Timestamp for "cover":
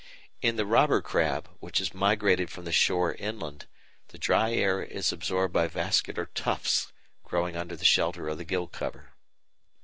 8.65-9.13